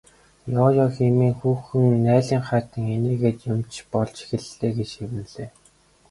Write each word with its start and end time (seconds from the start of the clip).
Ёо 0.63 0.67
ёо 0.83 0.87
хэмээн 0.95 1.33
хүүхэн 1.39 1.85
наалинхайтан 2.05 2.85
инээгээд 2.95 3.39
юм 3.53 3.59
ч 3.71 3.73
болж 3.91 4.15
эхэллээ 4.35 4.71
гэж 4.77 4.89
шивнэлээ. 4.93 5.49